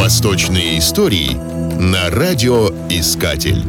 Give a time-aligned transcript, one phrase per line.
[0.00, 1.34] Восточные истории
[1.78, 3.62] на радиоискатель.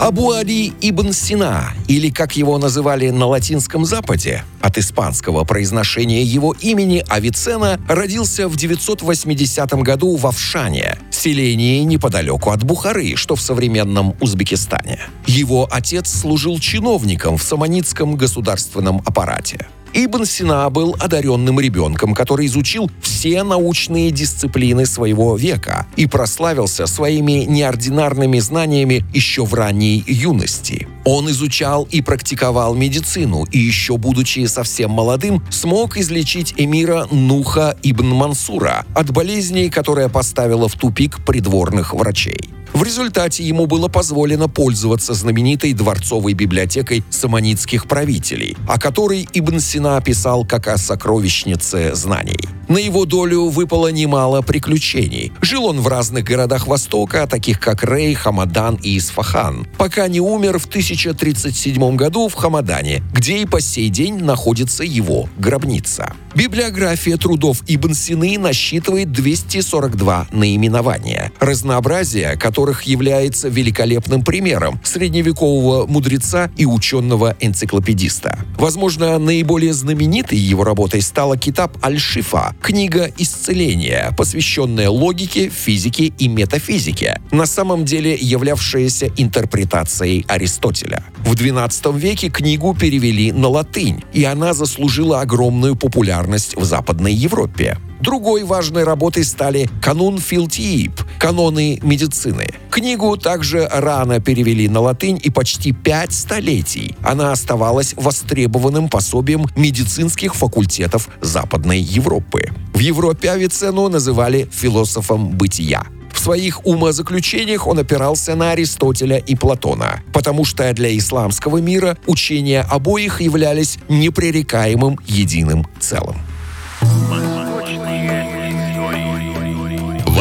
[0.00, 6.52] Абу Али ибн Сина, или как его называли на Латинском Западе, от испанского произношения его
[6.52, 14.16] имени Авицена, родился в 980 году в Авшане, селении неподалеку от Бухары, что в современном
[14.20, 14.98] Узбекистане.
[15.26, 19.68] Его отец служил чиновником в саманитском государственном аппарате.
[19.94, 27.44] Ибн Сина был одаренным ребенком, который изучил все научные дисциплины своего века и прославился своими
[27.44, 30.88] неординарными знаниями еще в ранней юности.
[31.04, 38.08] Он изучал и практиковал медицину, и еще будучи совсем молодым, смог излечить эмира Нуха ибн
[38.08, 42.48] Мансура от болезни, которая поставила в тупик придворных врачей.
[42.82, 50.00] В результате ему было позволено пользоваться знаменитой дворцовой библиотекой саманитских правителей, о которой Ибн Сина
[50.04, 52.40] писал как о сокровищнице знаний.
[52.68, 55.32] На его долю выпало немало приключений.
[55.40, 60.58] Жил он в разных городах Востока, таких как Рей, Хамадан и Исфахан, пока не умер
[60.58, 66.14] в 1037 году в Хамадане, где и по сей день находится его гробница.
[66.34, 76.64] Библиография трудов Ибн Сины насчитывает 242 наименования, разнообразие которых является великолепным примером средневекового мудреца и
[76.64, 78.38] ученого-энциклопедиста.
[78.56, 87.20] Возможно, наиболее знаменитой его работой стала Китаб Аль-Шифа, книга исцеления, посвященная логике, физике и метафизике,
[87.32, 91.04] на самом деле являвшаяся интерпретацией Аристотеля.
[91.18, 97.78] В XII веке книгу перевели на латынь, и она заслужила огромную популярность в Западной Европе.
[98.00, 102.48] Другой важной работой стали «Канун Филтиип»— «Каноны медицины».
[102.68, 110.34] Книгу также рано перевели на латынь и почти пять столетий она оставалась востребованным пособием медицинских
[110.34, 112.50] факультетов Западной Европы.
[112.74, 115.86] В Европе Авиценну называли философом бытия.
[116.12, 122.62] В своих умозаключениях он опирался на Аристотеля и Платона, потому что для исламского мира учения
[122.62, 126.16] обоих являлись непререкаемым единым целым.